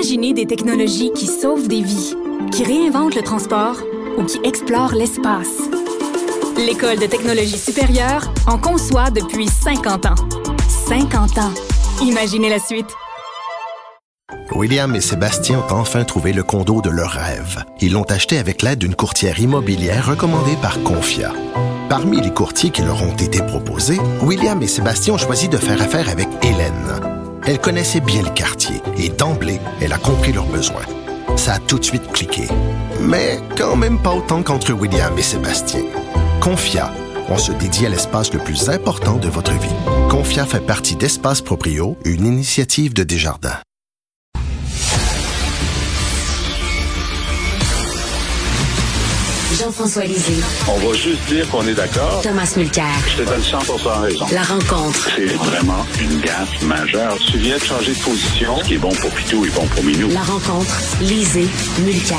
[0.00, 2.14] Imaginez des technologies qui sauvent des vies,
[2.52, 3.76] qui réinventent le transport
[4.16, 5.60] ou qui explorent l'espace.
[6.56, 10.14] L'École de technologie supérieure en conçoit depuis 50 ans.
[10.88, 11.52] 50 ans.
[12.00, 12.86] Imaginez la suite.
[14.52, 17.62] William et Sébastien ont enfin trouvé le condo de leur rêve.
[17.82, 21.34] Ils l'ont acheté avec l'aide d'une courtière immobilière recommandée par Confia.
[21.90, 25.82] Parmi les courtiers qui leur ont été proposés, William et Sébastien ont choisi de faire
[25.82, 27.19] affaire avec Hélène.
[27.46, 30.84] Elle connaissait bien le quartier et d'emblée, elle a compris leurs besoins.
[31.36, 32.48] Ça a tout de suite cliqué.
[33.00, 35.82] Mais quand même pas autant qu'entre William et Sébastien.
[36.40, 36.92] Confia,
[37.28, 39.68] on se dédie à l'espace le plus important de votre vie.
[40.10, 43.60] Confia fait partie d'Espace Proprio, une initiative de Desjardins.
[49.60, 50.42] Jean-François Lisée.
[50.68, 52.22] On va juste dire qu'on est d'accord.
[52.22, 52.86] Thomas Mulcair.
[53.08, 54.26] Je te donne 100% raison.
[54.32, 55.10] La rencontre.
[55.14, 57.18] C'est vraiment une gaffe majeure.
[57.30, 58.56] Tu viens de changer de position.
[58.58, 60.08] Ce qui est bon pour Pitou est bon pour Minou.
[60.14, 60.74] La rencontre.
[61.02, 61.46] Lisée.
[61.84, 62.16] Mulcair.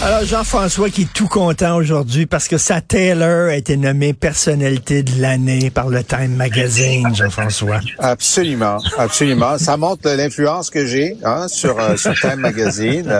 [0.00, 5.02] Alors, Jean-François qui est tout content aujourd'hui parce que sa Taylor a été nommée personnalité
[5.02, 7.80] de l'année par le Time Magazine, Jean-François.
[7.98, 9.58] Absolument, absolument.
[9.58, 13.12] Ça montre l'influence que j'ai hein, sur, euh, sur Time Magazine.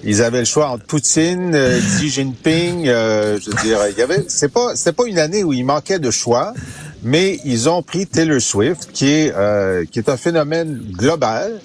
[0.00, 2.88] Euh, ils avaient le choix entre Poutine, euh, Xi Jinping.
[2.88, 4.24] Euh, je veux dire, il y avait.
[4.28, 6.52] C'est pas, c'est pas une année où il manquait de choix,
[7.02, 11.60] mais ils ont pris Taylor Swift, qui est, euh, qui est un phénomène global.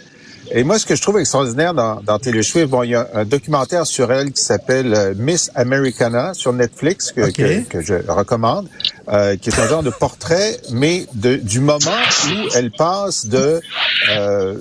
[0.51, 3.09] Et moi, ce que je trouve extraordinaire dans, dans Taylor Swift, bon, il y a
[3.15, 8.67] un documentaire sur elle qui s'appelle Miss Americana sur Netflix que, que, que, je recommande,
[9.07, 11.79] euh, qui est un genre de portrait, mais de, du moment
[12.27, 13.59] où elle passe de
[14.11, 14.55] euh,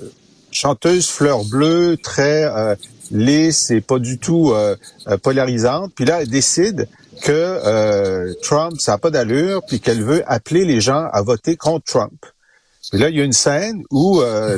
[0.49, 2.45] chanteuse fleur bleue, très
[3.11, 4.75] lisse et pas du tout euh,
[5.07, 5.91] euh, polarisante.
[5.95, 6.87] Puis là, elle décide
[7.21, 11.55] que euh, Trump, ça n'a pas d'allure, puis qu'elle veut appeler les gens à voter
[11.55, 12.25] contre Trump.
[12.93, 14.57] Et là, il y a une scène où euh,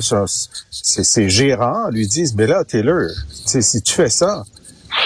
[0.72, 3.10] ses gérants lui disent, mais là, Taylor,
[3.46, 4.44] si tu fais ça,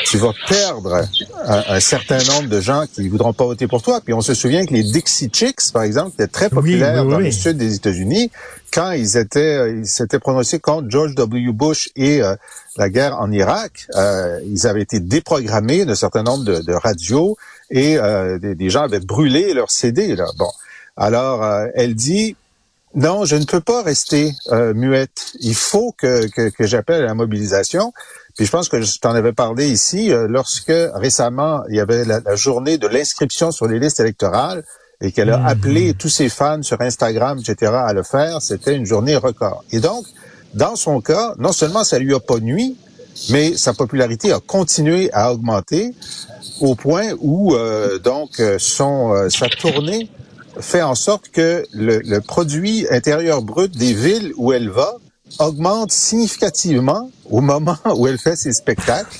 [0.05, 1.05] tu vas perdre
[1.45, 4.01] un, certain nombre de gens qui voudront pas voter pour toi.
[4.01, 7.31] Puis on se souvient que les Dixie Chicks, par exemple, étaient très populaires dans le
[7.31, 8.31] sud des États-Unis
[8.71, 11.51] quand ils étaient, ils s'étaient prononcés contre George W.
[11.51, 12.35] Bush et euh,
[12.77, 13.87] la guerre en Irak.
[13.95, 17.37] Euh, ils avaient été déprogrammés d'un certain nombre de, de radios
[17.69, 20.15] et euh, des, gens avaient brûlé leurs CD.
[20.15, 20.25] Là.
[20.37, 20.49] Bon,
[20.95, 21.45] alors
[21.75, 22.35] elle dit
[22.93, 25.33] non, je ne peux pas rester muette.
[25.39, 27.93] Il faut que, que, que j'appelle à la mobilisation.
[28.35, 32.05] Puis je pense que je t'en avais parlé ici euh, lorsque récemment il y avait
[32.05, 34.63] la, journée de l'inscription sur les listes électorales
[35.01, 35.45] et qu'elle a mhm.
[35.47, 37.71] appelé tous ses fans sur Instagram, etc.
[37.73, 38.41] à le faire.
[38.41, 39.63] C'était une journée record.
[39.71, 40.05] Et donc,
[40.53, 42.77] dans son cas, non seulement ça lui a pas nuit,
[43.29, 45.93] mais sa popularité a continué à augmenter
[46.61, 50.09] au point où euh, donc euh, son sa tournée
[50.59, 54.97] fait en sorte que le, le produit intérieur brut des villes où elle va
[55.39, 59.17] augmente significativement au moment où elle fait ses spectacles.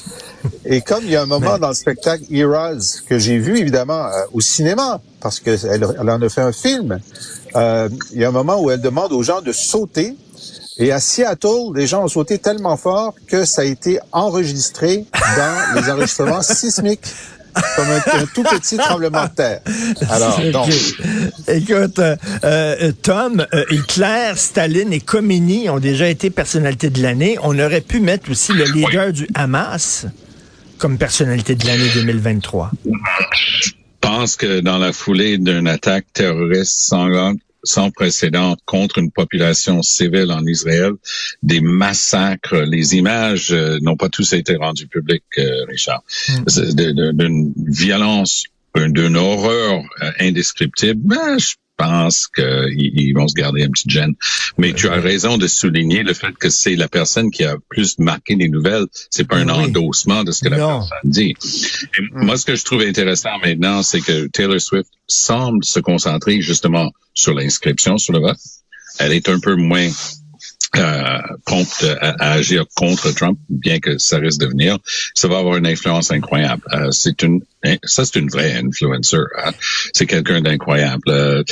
[0.66, 4.05] Et comme il y a un moment dans le spectacle Eras que j'ai vu évidemment
[4.05, 6.99] euh, au cinéma, parce qu'elle elle en a fait un film,
[7.55, 10.16] euh, il y a un moment où elle demande aux gens de sauter.
[10.77, 15.81] Et à Seattle, les gens ont sauté tellement fort que ça a été enregistré dans
[15.81, 17.05] les enregistrements sismiques
[17.75, 19.62] comme un, tout petit tremblement de terre.
[20.09, 20.69] Alors, donc.
[21.47, 27.38] Écoute, euh, euh, Tom, euh, Hitler, Staline et Khomeini ont déjà été personnalités de l'année.
[27.44, 30.06] On aurait pu mettre aussi le leader du Hamas
[30.78, 32.72] comme personnalité de l'année 2023.
[33.31, 39.81] Je pense que dans la foulée d'une attaque terroriste sanglante sans précédent contre une population
[39.81, 40.94] civile en Israël,
[41.44, 42.57] des massacres.
[42.57, 46.03] Les images euh, n'ont pas tous été rendues publiques, euh, Richard.
[46.29, 47.13] Mm.
[47.13, 48.45] D'une violence,
[48.75, 51.01] d'une horreur euh, indescriptible.
[51.03, 54.14] Ben, je pense qu'ils vont se garder un petit gêne.
[54.58, 57.97] Mais tu as raison de souligner le fait que c'est la personne qui a plus
[57.97, 58.86] marqué les nouvelles.
[59.09, 61.34] C'est pas un endossement de ce que la personne dit.
[62.00, 62.25] Mm.
[62.25, 66.91] Moi, ce que je trouve intéressant maintenant, c'est que Taylor Swift semble se concentrer justement
[67.14, 68.38] sur l'inscription sur le vote.
[69.00, 69.90] Elle est un peu moins
[70.78, 74.78] euh, prompte à, agir contre Trump, bien que ça risque de venir,
[75.16, 76.62] ça va avoir une influence incroyable.
[76.73, 79.18] Euh, c'est une, hein, ça c'est une vraie influencer.
[79.44, 79.52] Hein.
[79.94, 81.02] C'est quelqu'un d'incroyable.
[81.09, 81.44] Euh,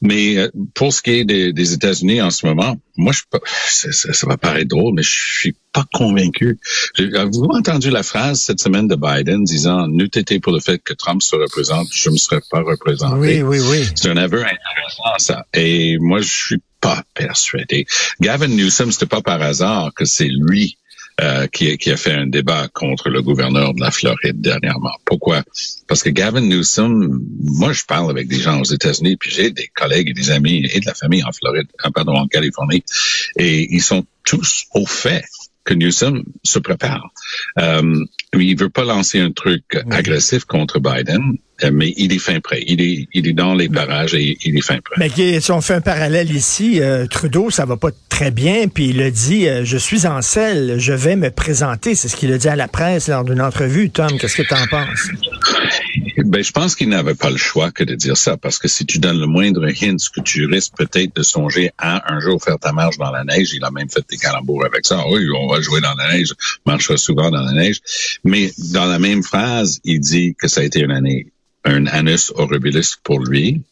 [0.00, 3.22] mais euh, pour ce qui est des, des États-Unis en ce moment, moi je
[3.68, 6.58] ça, ça, va paraître drôle, mais je suis pas convaincu.
[6.98, 10.94] Avez-vous entendu la phrase cette semaine de Biden disant n'eût été pour le fait que
[10.94, 13.42] Trump se représente, je me serais pas représenté.
[13.42, 13.88] Oui, oui, oui.
[13.96, 15.44] C'est un aveu intéressant ça.
[15.52, 17.86] Et moi je suis pas persuadé.
[18.20, 20.76] Gavin Newsom, c'était pas par hasard que c'est lui
[21.22, 24.92] euh, qui, qui, a fait un débat contre le gouverneur de la Floride dernièrement.
[25.06, 25.42] Pourquoi?
[25.88, 29.68] Parce que Gavin Newsom, moi je parle avec des gens aux États-Unis, puis j'ai des
[29.74, 32.84] collègues et des amis et de la famille en Floride, euh, pardon, en Californie,
[33.38, 35.24] et ils sont tous au fait
[35.64, 37.08] que Newsom se prépare.
[37.58, 38.04] Euh,
[38.34, 41.38] il veut pas lancer un truc agressif contre Biden,
[41.72, 42.62] mais il est fin prêt.
[42.66, 44.96] Il est, il est dans les parages et il est fin prêt.
[44.98, 48.88] Mais si on fait un parallèle ici, euh, Trudeau, ça va pas très bien, puis
[48.88, 51.94] il a dit, euh, je suis en selle, je vais me présenter.
[51.94, 53.90] C'est ce qu'il a dit à la presse lors d'une entrevue.
[53.90, 55.08] Tom, qu'est-ce que tu en penses?
[56.24, 58.86] Ben, je pense qu'il n'avait pas le choix que de dire ça, parce que si
[58.86, 62.58] tu donnes le moindre hint que tu risques peut-être de songer à un jour faire
[62.58, 65.04] ta marche dans la neige, il a même fait des calembours avec ça.
[65.08, 66.32] Oui, on va jouer dans la neige,
[66.66, 67.80] marchera souvent dans la neige.
[68.24, 71.26] Mais dans la même phrase, il dit que ça a été une année,
[71.64, 73.62] un annus horribilis pour lui,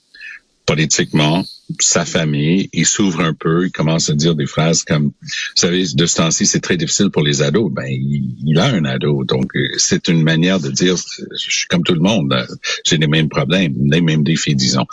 [0.66, 1.44] politiquement,
[1.80, 5.84] sa famille, il s'ouvre un peu, il commence à dire des phrases comme, vous savez,
[5.94, 7.70] de ce temps-ci, c'est très difficile pour les ados.
[7.72, 11.82] Ben, il, a un ado, donc euh, c'est une manière de dire, je suis comme
[11.82, 12.46] tout le monde, euh,
[12.84, 14.86] j'ai les mêmes problèmes, les mêmes défis, disons.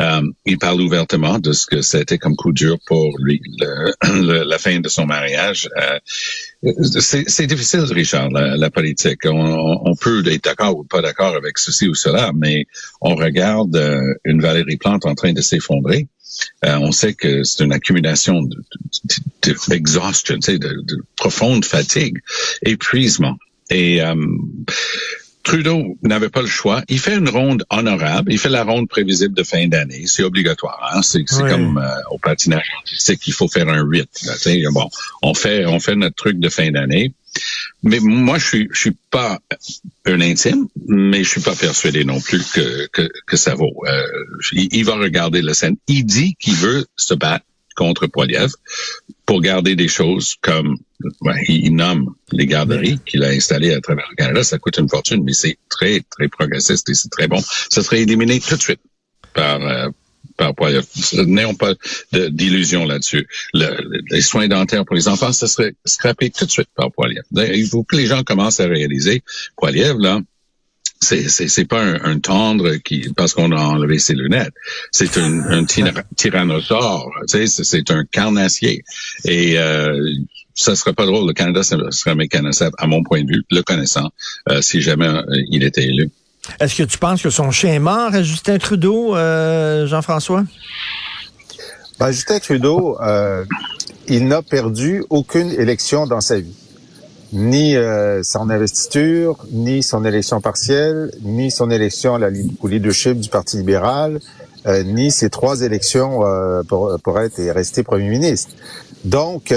[0.00, 3.40] Euh, il parle ouvertement de ce que c'était comme coup dur pour lui,
[4.02, 5.68] la fin de son mariage.
[6.62, 9.20] c'est difficile, Richard, la, politique.
[9.26, 12.66] On, on, peut être d'accord ou pas d'accord avec ceci ou cela, mais
[13.00, 13.76] on regarde
[14.24, 16.08] une Valérie Plante en train de s'effondrer.
[16.64, 18.42] Euh, on sait que c'est une accumulation
[19.68, 22.18] d'exhaustion, de, de, de, profonde fatigue,
[22.62, 23.36] épuisement.
[23.70, 24.14] Et euh,
[25.44, 26.82] Trudeau n'avait pas le choix.
[26.88, 28.32] Il fait une ronde honorable.
[28.32, 30.04] Il fait la ronde prévisible de fin d'année.
[30.06, 30.92] C'est obligatoire.
[30.92, 31.02] Hein?
[31.02, 32.66] C'est comme euh, au patinage.
[32.86, 34.08] C'est qu'il faut faire un 8.
[34.72, 34.88] bon,
[35.22, 37.12] on fait on fait notre truc de fin d'année.
[37.82, 39.38] Mais moi, je suis, je suis pas
[40.06, 43.74] un intime, mais je suis pas persuadé non plus que, que, que ça vaut.
[43.86, 44.06] Euh,
[44.52, 45.76] il, va regarder la scène.
[45.88, 47.44] Il dit qu'il veut se battre
[47.76, 48.52] contre Poiliev
[49.26, 50.76] pour garder des choses comme
[51.48, 54.44] il, nomme les garderies qu'il a installées à travers le Canada.
[54.44, 57.40] Ça coûte une fortune, mais c'est très, très progressiste et c'est très bon.
[57.70, 58.80] Ça serait éliminé tout de suite
[59.32, 59.88] par, euh,
[60.36, 60.52] par
[61.26, 61.74] N'ayons pas
[62.12, 63.26] d'illusion là-dessus.
[63.54, 67.24] Le, les soins dentaires pour les enfants, ça serait scrappé tout de suite par Poiliev.
[67.32, 69.22] Il faut que les gens commencent à réaliser,
[69.56, 70.20] Poiliev, là,
[71.04, 74.54] c'est c'est pas un, tendre qui parce qu'on a enlevé ses lunettes.
[74.90, 75.64] C'est un, un
[76.16, 77.10] tyrannosaure.
[77.26, 78.82] C'est un carnassier.
[79.24, 79.98] Et euh,
[80.54, 81.26] ça serait pas drôle.
[81.26, 84.10] Le Canada serait mécanisé, à mon point de vue, le connaissant,
[84.48, 86.10] euh, si jamais euh, il était élu.
[86.60, 90.44] Est-ce que tu penses que son chien est mort, Justin Trudeau, euh, Jean-François?
[91.98, 93.44] Ben, Justin Trudeau, euh,
[94.08, 96.54] il n'a perdu aucune élection dans sa vie.
[97.34, 102.18] Ni euh, son investiture, ni son élection partielle, ni son élection
[102.62, 104.20] au leadership du Parti libéral,
[104.86, 106.20] ni ses trois élections
[106.68, 108.48] pour, pour être et rester premier ministre.
[109.04, 109.52] Donc,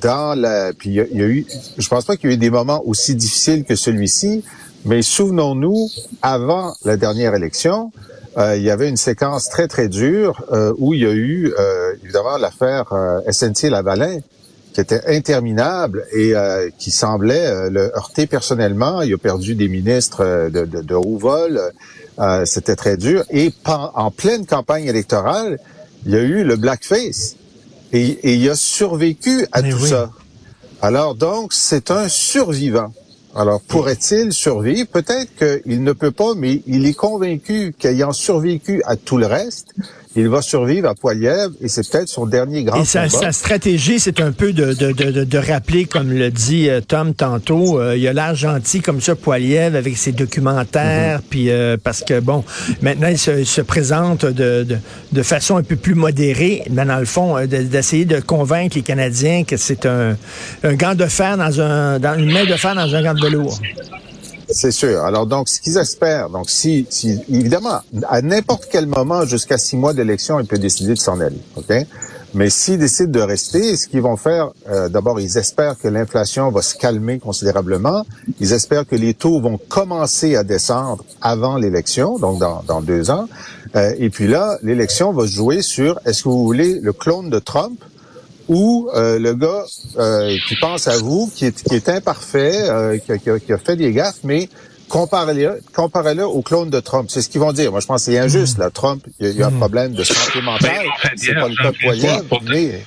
[0.00, 1.46] dans la, puis il y, a eu,
[1.76, 4.42] je pense pas qu'il y ait eu des moments aussi difficiles que celui-ci,
[4.84, 5.88] mais souvenons-nous,
[6.22, 7.92] avant la dernière élection,
[8.38, 11.52] euh, il y avait une séquence très, très dure euh, où il y a eu,
[11.58, 14.20] euh, évidemment, l'affaire euh, SNC-Lavalin,
[14.72, 16.34] qui était interminable et
[16.78, 19.02] qui semblait le heurter personnellement.
[19.02, 21.60] Il a perdu des ministres de, de, de haut vol.
[22.44, 23.24] C'était très dur.
[23.30, 25.58] Et en pleine campagne électorale,
[26.06, 27.36] il y a eu le blackface.
[27.92, 30.10] Et, et il a survécu à tout ça.
[30.80, 32.92] Alors donc, c'est un survivant.
[33.34, 34.88] Alors, pourrait-il survivre?
[34.88, 39.68] Peut-être qu'il ne peut pas, mais il est convaincu qu'ayant survécu à tout le reste,
[40.16, 44.00] il va survivre à Poiliev et c'est peut-être son dernier grand et sa, sa stratégie,
[44.00, 47.96] c'est un peu de, de, de, de, rappeler, comme le dit euh, Tom tantôt, euh,
[47.96, 51.24] il a l'air gentil comme ça, Poiliev, avec ses documentaires, mhm.
[51.30, 52.44] puis euh, parce que, bon,
[52.82, 54.78] maintenant, il se, se présente de, de,
[55.12, 59.44] de, façon un peu plus modérée, mais dans le fond, d'essayer de, convaincre les Canadiens
[59.44, 60.16] que c'est un,
[60.64, 63.20] un gant de fer dans un, dans une main de fer dans un gant de
[63.20, 63.60] velours.
[64.52, 65.04] C'est sûr.
[65.04, 69.76] Alors donc, ce qu'ils espèrent, donc si, si évidemment, à n'importe quel moment, jusqu'à six
[69.76, 71.40] mois d'élection, il peut décider de s'en aller.
[71.56, 71.72] Ok?
[72.32, 76.50] Mais s'ils décident de rester, ce qu'ils vont faire, euh, d'abord, ils espèrent que l'inflation
[76.50, 78.06] va se calmer considérablement.
[78.38, 83.10] Ils espèrent que les taux vont commencer à descendre avant l'élection, donc dans, dans deux
[83.10, 83.28] ans.
[83.74, 87.30] Euh, et puis là, l'élection va se jouer sur est-ce que vous voulez le clone
[87.30, 87.80] de Trump
[88.50, 89.64] ou euh, le gars
[89.96, 93.58] euh, qui pense à vous, qui est, qui est imparfait, euh, qui, a, qui, a,
[93.58, 94.48] fait des gaffes, mais
[94.88, 97.08] comparez-le comparez -le au clone de Trump.
[97.12, 97.70] C'est ce qu'ils vont dire.
[97.70, 98.58] Moi, je pense que c'est injuste.
[98.58, 98.70] Là.
[98.70, 99.58] Trump, il y, a, un hmm.
[99.58, 100.84] problème de santé mentale.
[101.14, 102.82] C'est pas le cas mais...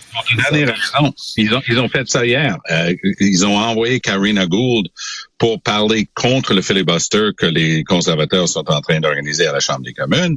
[1.38, 2.58] Ils ont, ils ont fait ça hier.
[3.22, 4.90] ils ont envoyé Karina Gould
[5.38, 9.86] pour parler contre le filibuster que les conservateurs sont en train d'organiser à la Chambre
[9.86, 10.36] des communes.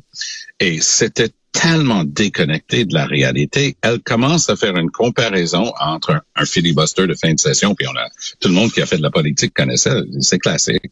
[0.61, 3.77] Et c'était tellement déconnectée de la réalité.
[3.81, 7.97] Elle commence à faire une comparaison entre un, filibuster de fin de session, puis on
[7.97, 8.07] a
[8.41, 10.83] tout le monde qui a fait de la politique connaît ça, c'est classique.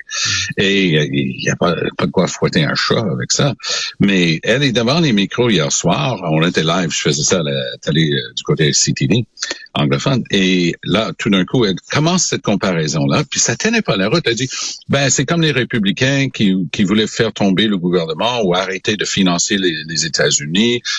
[0.56, 3.54] Et il n'y a pas, de quoi fouetter un chat avec ça.
[4.00, 6.18] Mais elle est devant les micros hier soir.
[6.24, 9.26] On était live, je faisais ça à la télé euh, du côté CTV.
[9.74, 10.24] anglophone.
[10.30, 14.22] Et là, tout d'un coup, elle commence cette comparaison-là, puis ça tenait pas la route.
[14.26, 14.48] Elle dit,
[14.88, 19.56] ben c'est comme les républicains qui, voulaient faire tomber le gouvernement ou arrêter de financer
[19.58, 20.53] les États-Unis.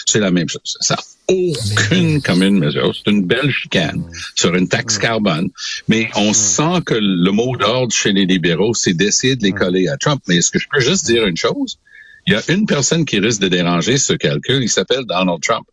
[0.06, 0.78] C'est la même chose.
[0.82, 0.98] Ça
[1.28, 2.94] aucune commune mesure.
[2.96, 4.04] C'est une belle chicane
[4.36, 5.50] sur une taxe carbone.
[5.88, 9.88] Mais on sent que le mot d'ordre chez les libéraux, c'est d'essayer de les coller
[9.88, 10.22] à Trump.
[10.28, 11.80] Mais est-ce que je peux juste dire une chose?
[12.28, 15.66] Il y a une personne qui risque de déranger ce calcul, il s'appelle Donald Trump.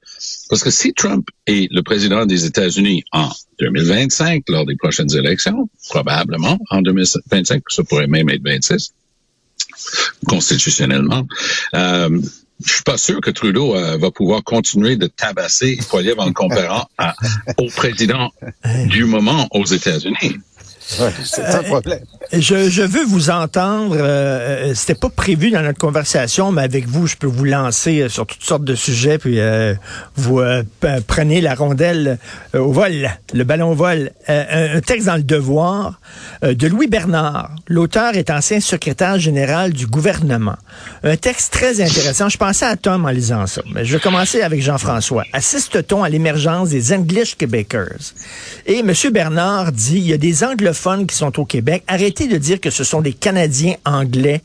[0.51, 5.69] Parce que si Trump est le président des États-Unis en 2025, lors des prochaines élections,
[5.89, 8.93] probablement en 2025, ça pourrait même être 26,
[10.29, 11.27] constitutionnellement,
[11.75, 12.21] euh,
[12.64, 16.33] je suis pas sûr que Trudeau euh, va pouvoir continuer de tabasser Poiliev en le
[16.33, 16.88] comparant
[17.59, 18.31] au président
[18.87, 20.38] du moment aux États-Unis.
[20.87, 22.01] C'est un problème.
[22.33, 23.97] Je, je, veux vous entendre.
[23.99, 28.09] Euh, C'était pas prévu dans notre conversation, mais avec vous, je peux vous lancer euh,
[28.09, 29.75] sur toutes sortes de sujets, puis euh,
[30.17, 30.62] vous euh,
[31.07, 32.19] prenez la rondelle
[32.55, 34.11] au vol, le ballon au vol.
[34.29, 36.01] Un, texte dans le Devoir
[36.43, 37.51] de Louis Bernard.
[37.69, 40.57] L'auteur est ancien secrétaire général du gouvernement.
[41.05, 42.29] Un texte très intéressant.
[42.29, 45.25] Je pensais à Tom en lisant ça, mais je vais commencer avec Jean-François.
[45.33, 47.62] Assiste-t-on à l'émergence des English Québécois?
[48.67, 48.93] Et M.
[49.12, 50.72] Bernard dit, il y a des anglophones
[51.07, 51.83] qui sont au Québec.
[51.87, 54.43] Arrêtez de dire que ce sont des Canadiens anglais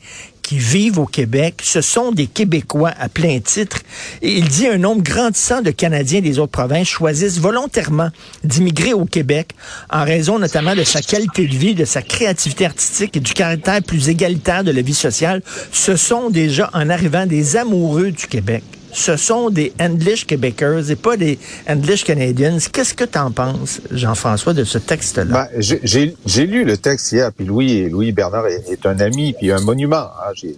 [0.48, 3.80] qui vivent au Québec, ce sont des Québécois à plein titre.
[4.22, 8.08] Et il dit un nombre grandissant de Canadiens des autres provinces choisissent volontairement
[8.44, 9.50] d'immigrer au Québec
[9.90, 13.82] en raison notamment de sa qualité de vie, de sa créativité artistique et du caractère
[13.82, 15.42] plus égalitaire de la vie sociale.
[15.70, 20.96] Ce sont déjà en arrivant des amoureux du Québec ce sont des English Québécois et
[20.96, 22.58] pas des English Canadians.
[22.72, 25.24] Qu'est-ce que tu en penses, Jean-François, de ce texte-là?
[25.24, 29.60] Ben, J'ai lu le texte hier, puis Louis, Louis Bernard est, un ami, puis un
[29.60, 29.96] monument.
[29.96, 30.48] Hein,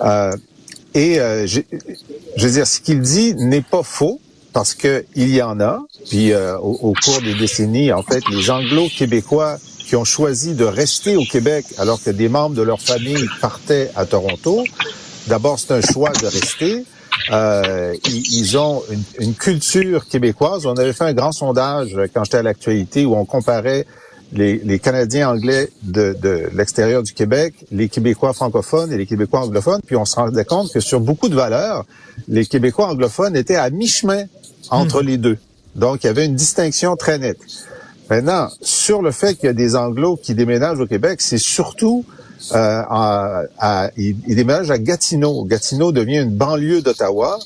[0.00, 0.36] euh,
[0.94, 1.62] et euh, je
[2.38, 4.20] veux dire, ce qu'il dit n'est pas faux,
[4.52, 5.80] parce que il y en a.
[6.08, 11.16] Puis euh, au, cours des décennies, en fait, les Anglo-Québécois qui ont choisi de rester
[11.16, 14.64] au Québec alors que des membres de leur famille partaient à Toronto,
[15.26, 16.84] d'abord c'est un choix de rester.
[17.30, 20.66] Euh, ils, ont une, une, culture québécoise.
[20.66, 23.86] On avait fait un grand sondage quand j'étais à l'actualité où on comparait
[24.32, 29.40] les, les Canadiens anglais de, de l'extérieur du Québec, les Québécois francophones et les Québécois
[29.40, 31.84] anglophones, puis on se rendait compte que sur beaucoup de valeurs,
[32.28, 34.24] les Québécois anglophones étaient à mi-chemin
[34.70, 35.06] entre hmm.
[35.06, 35.38] les deux.
[35.74, 37.40] Donc, il y avait une distinction très nette.
[38.10, 42.04] Maintenant, sur le fait qu'il y a des Anglos qui déménagent au Québec, c'est surtout
[42.52, 45.44] euh, à, à, il, déménage à Gatineau.
[45.44, 47.38] Gatineau devient une banlieue d'Ottawa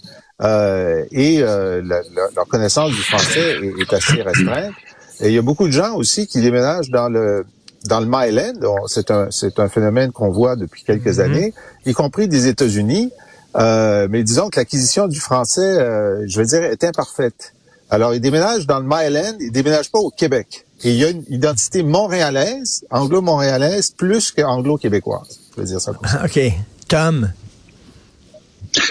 [0.43, 2.03] euh, et euh, la,
[2.35, 4.73] leur connaissance du français est, assez restreinte.
[5.21, 7.47] Et il y a beaucoup de gens aussi qui déménagent dans le
[7.87, 8.61] dans le Myland.
[8.87, 11.21] C'est un c'est un phénomène qu'on voit depuis quelques mm-hmm.
[11.21, 13.13] années, y compris des États-Unis.
[13.57, 17.55] Euh, mais disons que l'acquisition du français, euh, je veux dire, est imparfaite.
[17.89, 20.66] Alors, ils déménagent dans le Myland, ils déménagent pas au Québec.
[20.85, 25.41] Et il y a une identité montréalaise, anglo-montréalaise, plus qu'anglo-québécoise.
[25.55, 26.25] Je veux dire ça comme ça.
[26.25, 26.39] OK.
[26.89, 27.33] Tom?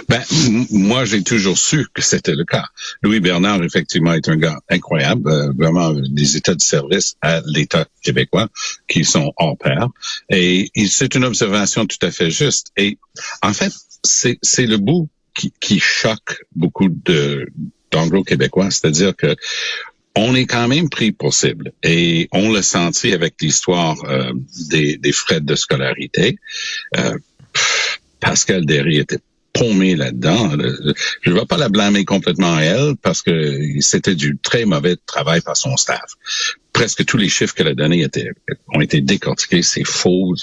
[0.10, 0.24] Ben,
[0.72, 2.66] moi, j'ai toujours su que c'était le cas.
[3.04, 7.86] Louis Bernard, effectivement, est un gars incroyable, euh, vraiment des états de service à l'État
[8.02, 8.48] québécois
[8.88, 9.88] qui sont hors pair.
[10.30, 12.72] Et, et c'est une observation tout à fait juste.
[12.78, 12.98] Et
[13.44, 13.72] en fait,
[14.04, 17.48] c'est le bout qui, qui choque beaucoup de
[17.92, 19.36] d'anglo-québécois, c'est-à-dire que
[20.16, 24.32] on est quand même pris pour cible et on l'a senti avec l'histoire euh,
[24.70, 26.38] des, des, frais de scolarité.
[26.98, 27.18] Euh,
[28.20, 29.20] Pascal Derry était
[29.56, 30.52] paumé là-dedans.
[31.22, 34.98] Je ne vais pas la blâmer complètement à elle parce que c'était du très mauvais
[35.06, 36.12] travail par son staff.
[36.74, 38.30] Presque tous les chiffres qu'elle a donnés étaient,
[38.74, 40.36] ont été décortiqués, c'est faux.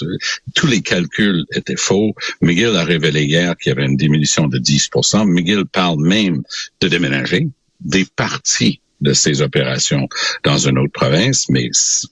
[0.55, 2.15] Tous les calculs étaient faux.
[2.41, 6.41] McGill a révélé hier qu'il y avait une diminution de 10% McGill parle même
[6.81, 7.47] de déménager
[7.81, 10.07] des parties de ces opérations
[10.43, 11.69] dans une autre province, mais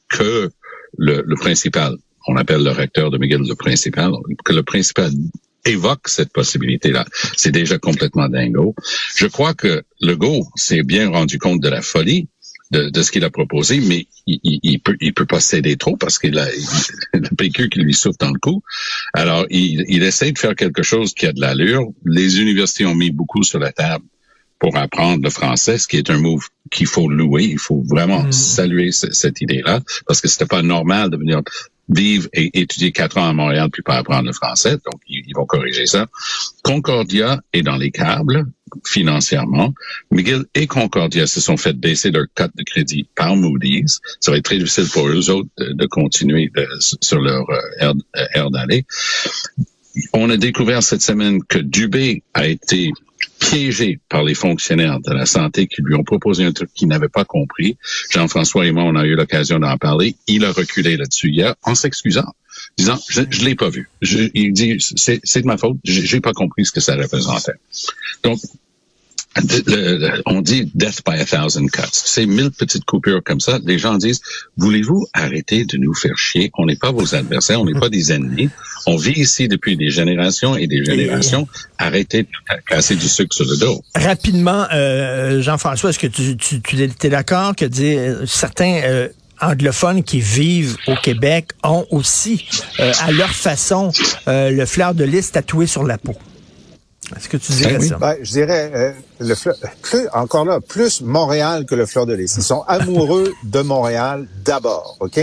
[0.10, 0.50] que
[0.98, 1.95] le, le principal,
[2.27, 4.12] on appelle le recteur de McGill le principal,
[4.45, 5.12] que le principal
[5.65, 7.05] évoque cette possibilité-là.
[7.36, 8.75] C'est déjà complètement dingo.
[9.15, 12.27] Je crois que Legault s'est bien rendu compte de la folie
[12.71, 15.75] de, de ce qu'il a proposé, mais il, il, il, peut il peut pas céder
[15.75, 16.48] trop parce qu'il a
[17.13, 18.63] le PQ qui lui souffle dans le cou.
[19.13, 21.86] Alors, il, il essaie de faire quelque chose qui a de l'allure.
[22.05, 24.05] Les universités ont mis beaucoup sur la table
[24.62, 27.44] pour apprendre le français, ce qui est un move qu'il faut louer.
[27.44, 28.32] Il faut vraiment mm.
[28.32, 31.41] saluer cette idée-là, parce que c'était pas normal de venir
[31.89, 34.77] vivre et étudier quatre ans à Montréal puis pas apprendre le français.
[34.86, 36.06] Donc, ils, vont corriger ça.
[36.63, 38.46] Concordia est dans les câbles
[38.86, 39.74] financièrement.
[40.12, 44.00] McGill et Concordia se sont fait baisser leur cote de crédit par Moody's.
[44.20, 46.50] Ça va être très difficile pour eux autres de, continuer
[47.01, 47.94] sur leur euh,
[48.34, 48.86] air, d'aller.
[50.13, 52.91] On a découvert cette semaine que Dubé a été
[53.39, 57.10] piégé par les fonctionnaires de la santé qui lui ont proposé un truc qu'il n'avait
[57.10, 57.77] pas compris.
[58.12, 60.15] Jean-François et moi, on a eu l'occasion d'en parler.
[60.27, 62.33] Il a reculé là-dessus hier en s'excusant,
[62.77, 63.89] disant je, je l'ai pas vu.
[64.33, 65.77] Il dit c'est, de ma faute.
[65.83, 67.53] J'ai, pas compris ce que ça représentait.
[68.24, 68.39] Donc
[70.26, 71.82] on dit death by a thousand cuts.
[71.92, 73.60] C'est mille petites coupures comme ça.
[73.64, 74.22] Les gens disent,
[74.58, 76.52] voulez-vous arrêter de nous faire chier?
[76.58, 78.50] On n'est pas vos adversaires, on n'est pas des ennemis.
[78.88, 81.48] On vit ici depuis des générations et des générations.
[81.78, 82.28] Arrêtez de
[82.68, 83.82] casser du sucre sur le dos.
[83.96, 89.08] Rapidement, euh, Jean-François, est-ce que tu, tu, tu es d'accord que dire, euh, certains euh,
[89.40, 92.48] anglophones qui vivent au Québec ont aussi,
[92.80, 93.92] euh, à leur façon,
[94.28, 96.16] euh, le fleur de lys tatoué sur la peau?
[97.15, 97.88] Est-ce que tu dirais Ben oui.
[97.89, 97.98] ça?
[97.98, 102.13] Ben, je dirais, euh, le fleur- plus, encore là, plus Montréal que le fleur de
[102.13, 102.36] lys.
[102.38, 105.20] Ils sont amoureux de Montréal d'abord, OK?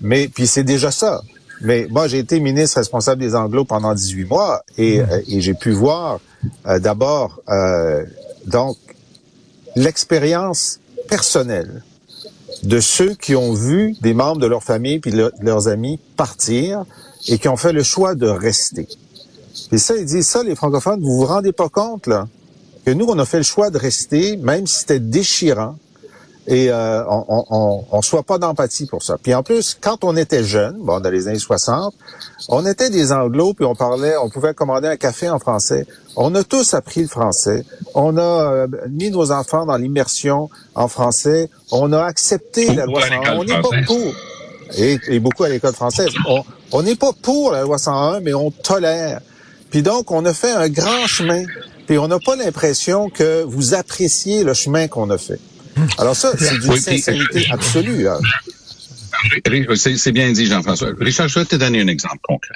[0.00, 1.22] Mais, puis c'est déjà ça.
[1.62, 5.54] Mais moi, j'ai été ministre responsable des Anglos pendant 18 mois et, euh, et j'ai
[5.54, 6.20] pu voir
[6.66, 8.04] euh, d'abord, euh,
[8.46, 8.76] donc,
[9.74, 11.82] l'expérience personnelle
[12.62, 16.84] de ceux qui ont vu des membres de leur famille puis le- leurs amis partir
[17.28, 18.88] et qui ont fait le choix de rester.
[19.72, 22.26] Et ça, ils disent ça, les francophones, vous vous rendez pas compte, là,
[22.84, 25.76] que nous, on a fait le choix de rester, même si c'était déchirant,
[26.48, 29.16] et euh, on, on, on, on soit pas d'empathie pour ça.
[29.20, 31.92] Puis en plus, quand on était jeune, bon, dans les années 60,
[32.48, 35.86] on était des anglos, puis on parlait, on pouvait commander un café en français.
[36.14, 37.64] On a tous appris le français.
[37.94, 41.50] On a euh, mis nos enfants dans l'immersion en français.
[41.72, 43.36] On a accepté la loi Beaucoup à 101.
[43.38, 44.14] On n'est pas pour.
[44.78, 46.10] Et, et beaucoup à l'école française.
[46.28, 49.20] On- On n'est pas pour la loi 101, mais on tolère.
[49.70, 51.44] Puis donc, on a fait un grand chemin.
[51.86, 55.38] Puis on n'a pas l'impression que vous appréciez le chemin qu'on a fait.
[55.98, 58.04] Alors ça, c'est d'une Oui, puis- sincérité absolue.
[58.04, 58.18] là.
[59.46, 60.90] Ri- C'est c'est bien dit, Jean-François.
[61.00, 62.54] Richard, je vais te donner un exemple concret.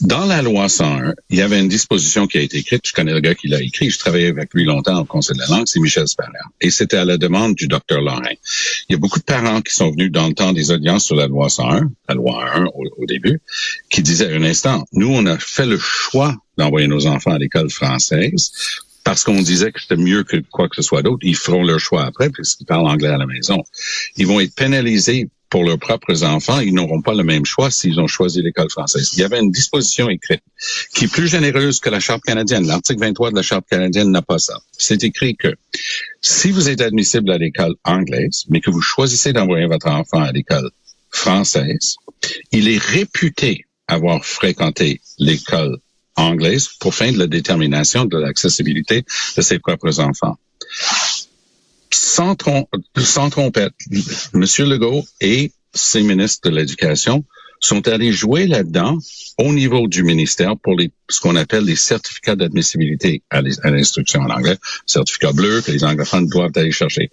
[0.00, 2.86] Dans la loi 101, il y avait une disposition qui a été écrite.
[2.86, 3.90] Je connais le gars qui l'a écrit.
[3.90, 5.66] Je travaillais avec lui longtemps au Conseil de la langue.
[5.66, 6.38] C'est Michel Spaller.
[6.62, 8.22] Et c'était à la demande du docteur Lorrain.
[8.88, 11.16] Il y a beaucoup de parents qui sont venus dans le temps des audiences sur
[11.16, 13.40] la loi 101, la loi 1 au, au début,
[13.90, 17.68] qui disaient un instant, nous, on a fait le choix d'envoyer nos enfants à l'école
[17.68, 18.52] française
[19.04, 21.20] parce qu'on disait que c'était mieux que quoi que ce soit d'autre.
[21.22, 23.62] Ils feront leur choix après puisqu'ils parlent anglais à la maison.
[24.16, 26.60] Ils vont être pénalisés pour leurs propres enfants.
[26.60, 29.10] Ils n'auront pas le même choix s'ils ont choisi l'école française.
[29.14, 30.42] Il y avait une disposition écrite
[30.94, 32.66] qui est plus généreuse que la Charte canadienne.
[32.66, 34.60] L'article 23 de la Charte canadienne n'a pas ça.
[34.72, 35.54] C'est écrit que
[36.20, 40.32] si vous êtes admissible à l'école anglaise, mais que vous choisissez d'envoyer votre enfant à
[40.32, 40.70] l'école
[41.10, 41.96] française,
[42.52, 45.78] il est réputé avoir fréquenté l'école
[46.16, 49.04] anglaise pour fin de la détermination de l'accessibilité
[49.36, 50.36] de ses propres enfants.
[51.92, 53.74] Sans, trom- sans trompette,
[54.34, 54.44] M.
[54.68, 57.24] Legault et ses ministres de l'Éducation
[57.60, 58.98] sont allés jouer là-dedans
[59.38, 64.30] au niveau du ministère pour les, ce qu'on appelle les certificats d'admissibilité à l'instruction en
[64.30, 67.10] anglais, certificats bleus que les anglophones doivent aller chercher.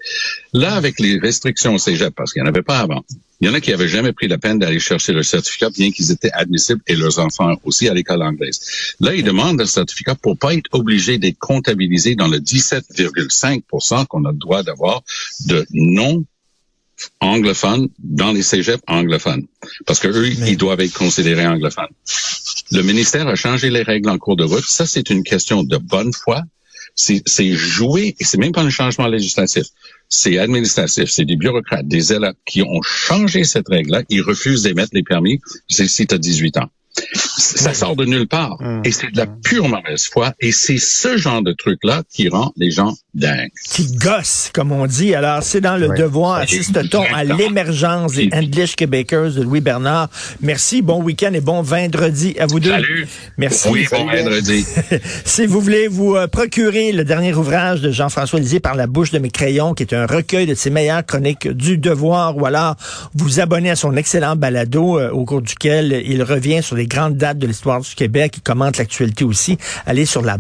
[0.53, 3.03] Là, avec les restrictions au cégep, parce qu'il n'y en avait pas avant,
[3.39, 5.91] il y en a qui avaient jamais pris la peine d'aller chercher leur certificat, bien
[5.91, 8.60] qu'ils étaient admissibles et leurs enfants aussi à l'école anglaise.
[9.00, 14.26] Là, ils demandent le certificat pour pas être obligés d'être comptabilisés dans le 17,5% qu'on
[14.26, 15.04] a le droit d'avoir
[15.45, 16.26] de non
[17.19, 19.45] anglophones dans les cégeps anglophones.
[19.86, 21.93] Parce que eux, ils doivent être considérés anglophones.
[22.71, 24.65] Le ministère a changé les règles en cours de route.
[24.65, 26.41] Ça, c'est une question de bonne foi.
[26.99, 29.67] C'est joué, et c'est même pas un changement législatif.
[30.10, 31.10] C'est administratif.
[31.10, 34.01] C'est des bureaucrates, des élèves qui ont changé cette règle-là.
[34.10, 36.69] Ils refusent d'émettre les permis si tu as 18 ans.
[37.38, 38.58] Ça sort de nulle part.
[38.84, 40.34] Et c'est de la pure mauvaise foi.
[40.39, 43.52] Et c'est ce genre de truc-là qui rend les gens dingues.
[43.69, 45.13] Qui gosse, comme on dit.
[45.13, 45.97] Alors, c'est dans le Oui.
[46.00, 46.38] devoir.
[46.39, 50.10] Assiste-t-on à l'émergence des English Québécois de Louis Bernard?
[50.41, 52.71] Merci, bon week-end et bon vendredi à vous deux.
[52.71, 53.08] Salut.
[53.38, 53.67] Merci.
[53.69, 54.65] Oui, bon vendredi.
[55.26, 59.12] si vous voulez vous euh, procurer le dernier ouvrage de Jean-François Lisée par la bouche
[59.12, 62.76] de mes crayons, qui est un recueil de ses meilleures chroniques du devoir, ou alors
[63.13, 67.15] vous abonner à son excellent balado euh, au cours duquel il revient sur les grandes
[67.17, 70.37] dates de l'histoire du Québec, il commente l'actualité aussi, allez sur la